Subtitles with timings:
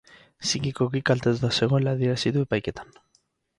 [0.45, 2.93] Psikikoki kaltetuta zegoela adierazi du epaiketan.